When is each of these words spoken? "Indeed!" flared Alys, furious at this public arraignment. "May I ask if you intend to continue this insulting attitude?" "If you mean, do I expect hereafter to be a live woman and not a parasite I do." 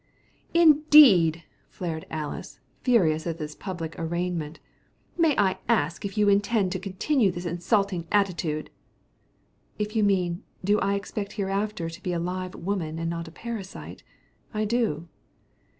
"Indeed!" 0.55 1.43
flared 1.69 2.07
Alys, 2.09 2.59
furious 2.81 3.27
at 3.27 3.37
this 3.37 3.53
public 3.53 3.93
arraignment. 3.99 4.59
"May 5.15 5.37
I 5.37 5.59
ask 5.69 6.03
if 6.05 6.17
you 6.17 6.27
intend 6.27 6.71
to 6.71 6.79
continue 6.79 7.29
this 7.31 7.45
insulting 7.45 8.07
attitude?" 8.11 8.71
"If 9.77 9.95
you 9.95 10.03
mean, 10.03 10.41
do 10.63 10.79
I 10.79 10.95
expect 10.95 11.33
hereafter 11.33 11.87
to 11.87 12.01
be 12.01 12.13
a 12.13 12.19
live 12.19 12.55
woman 12.55 12.97
and 12.97 13.11
not 13.11 13.27
a 13.27 13.31
parasite 13.31 14.01
I 14.55 14.65
do." 14.65 15.07